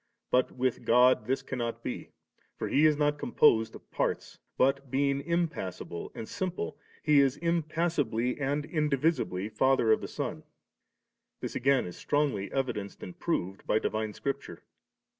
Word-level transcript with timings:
But 0.31 0.53
with 0.53 0.83
God 0.83 1.27
tiiis 1.27 1.45
cannot 1.45 1.83
be; 1.83 2.09
for 2.57 2.67
He 2.69 2.87
is 2.87 2.97
not 2.97 3.19
composed 3.19 3.75
of 3.75 3.91
parts, 3.91 4.39
but 4.57 4.89
being 4.89 5.21
impassible 5.21 6.11
and 6.15 6.27
simple. 6.27 6.79
He 7.03 7.19
is 7.19 7.37
im 7.39 7.61
passibly 7.61 8.41
and 8.41 8.65
indivisibly 8.65 9.47
Father 9.49 9.91
of 9.91 10.01
the 10.01 10.07
Son. 10.07 10.41
This 11.39 11.53
again 11.55 11.85
is 11.85 11.97
strongly 11.97 12.51
evidenced 12.51 13.03
and 13.03 13.19
proved 13.19 13.67
by 13.67 13.77
divine 13.77 14.13
Scripture. 14.13 14.63